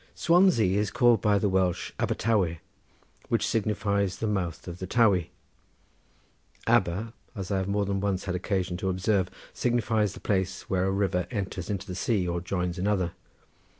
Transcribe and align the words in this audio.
Swansea 0.15 0.79
is 0.79 0.89
called 0.89 1.21
by 1.21 1.37
the 1.37 1.47
Welsh 1.47 1.91
Abertawé, 1.99 2.57
which 3.29 3.45
signifies 3.45 4.17
the 4.17 4.25
mouth 4.25 4.67
of 4.67 4.79
the 4.79 4.87
Tawy. 4.87 5.29
Aber, 6.65 7.13
as 7.35 7.51
I 7.51 7.57
have 7.57 7.67
more 7.67 7.85
than 7.85 7.99
once 7.99 8.25
had 8.25 8.33
occasion 8.33 8.77
to 8.77 8.89
observe, 8.89 9.29
signifies 9.53 10.13
the 10.13 10.19
place 10.19 10.67
where 10.67 10.85
a 10.85 10.91
river 10.91 11.27
enters 11.29 11.69
into 11.69 11.85
the 11.85 11.93
sea 11.93 12.27
or 12.27 12.41
joins 12.41 12.79
another. 12.79 13.11